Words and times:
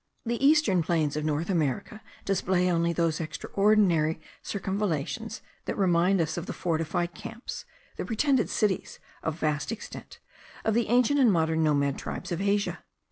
The 0.25 0.43
eastern 0.43 0.81
plains 0.81 1.15
of 1.15 1.23
North 1.23 1.47
America 1.47 2.01
display 2.25 2.71
only 2.71 2.91
those 2.91 3.21
extraordinary 3.21 4.19
circumvallations 4.41 5.41
that 5.65 5.77
remind 5.77 6.19
us 6.19 6.37
of 6.37 6.47
the 6.47 6.53
fortified 6.53 7.13
camps 7.13 7.65
(the 7.97 8.05
pretended 8.05 8.49
cities 8.49 8.97
of 9.21 9.37
vast 9.37 9.71
extent) 9.71 10.19
of 10.65 10.73
the 10.73 10.87
ancient 10.87 11.19
and 11.19 11.31
modern 11.31 11.61
nomad 11.61 11.99
tribes 11.99 12.31
of 12.31 12.41
Asia. 12.41 12.79